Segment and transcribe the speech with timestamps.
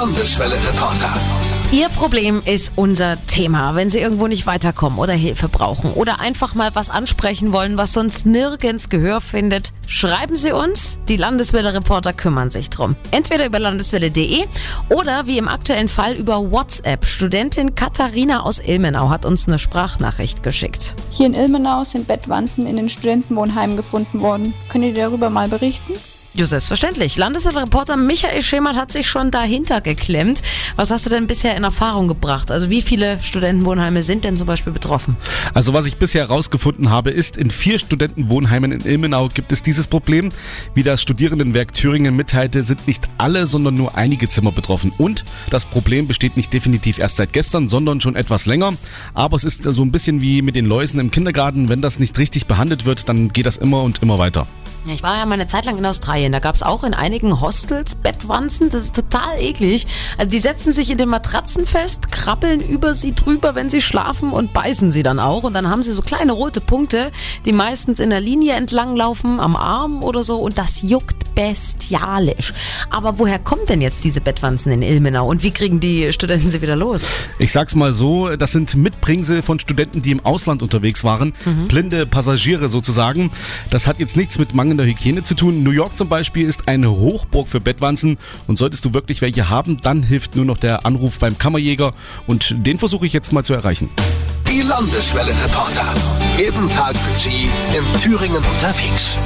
[0.00, 1.12] Landeswelle Reporter.
[1.72, 3.74] Ihr Problem ist unser Thema.
[3.74, 7.94] Wenn Sie irgendwo nicht weiterkommen oder Hilfe brauchen oder einfach mal was ansprechen wollen, was
[7.94, 11.00] sonst nirgends Gehör findet, schreiben Sie uns.
[11.08, 12.94] Die Landeswelle-Reporter kümmern sich drum.
[13.10, 14.44] Entweder über landeswelle.de
[14.88, 17.04] oder wie im aktuellen Fall über WhatsApp.
[17.04, 20.94] Studentin Katharina aus Ilmenau hat uns eine Sprachnachricht geschickt.
[21.10, 24.54] Hier in Ilmenau sind Bettwanzen in den Studentenwohnheimen gefunden worden.
[24.68, 25.94] Könnt ihr darüber mal berichten?
[26.38, 27.16] Ja, selbstverständlich.
[27.16, 30.40] Landesreporter Michael Schemert hat sich schon dahinter geklemmt.
[30.76, 32.52] Was hast du denn bisher in Erfahrung gebracht?
[32.52, 35.16] Also wie viele Studentenwohnheime sind denn zum Beispiel betroffen?
[35.52, 39.88] Also was ich bisher herausgefunden habe, ist, in vier Studentenwohnheimen in Ilmenau gibt es dieses
[39.88, 40.30] Problem.
[40.74, 44.92] Wie das Studierendenwerk Thüringen mitteilte, sind nicht alle, sondern nur einige Zimmer betroffen.
[44.96, 48.74] Und das Problem besteht nicht definitiv erst seit gestern, sondern schon etwas länger.
[49.12, 51.68] Aber es ist so ein bisschen wie mit den Läusen im Kindergarten.
[51.68, 54.46] Wenn das nicht richtig behandelt wird, dann geht das immer und immer weiter.
[54.88, 56.32] Ja, ich war ja mal eine Zeit lang in Australien.
[56.32, 58.70] Da gab es auch in einigen Hostels Bettwanzen.
[58.70, 59.86] Das ist total eklig.
[60.16, 64.30] Also die setzen sich in den Matratzen fest, krabbeln über sie drüber, wenn sie schlafen
[64.30, 65.42] und beißen sie dann auch.
[65.42, 67.12] Und dann haben sie so kleine rote Punkte,
[67.44, 70.38] die meistens in der Linie entlang laufen, am Arm oder so.
[70.38, 72.52] Und das juckt bestialisch.
[72.90, 75.28] Aber woher kommen denn jetzt diese Bettwanzen in Ilmenau?
[75.28, 77.04] Und wie kriegen die Studenten sie wieder los?
[77.38, 81.34] Ich sag's mal so, das sind Mitbringsel von Studenten, die im Ausland unterwegs waren.
[81.68, 83.30] Blinde Passagiere sozusagen.
[83.70, 85.62] Das hat jetzt nichts mit mangelnder Hygiene zu tun.
[85.62, 88.18] New York zum Beispiel ist eine Hochburg für Bettwanzen.
[88.48, 91.94] Und solltest du wirklich welche haben, dann hilft nur noch der Anruf beim Kammerjäger.
[92.26, 93.90] Und den versuche ich jetzt mal zu erreichen.
[94.50, 95.94] Die Landeswelle Reporter.
[96.36, 99.16] Jeden Tag für Sie in Thüringen unterwegs.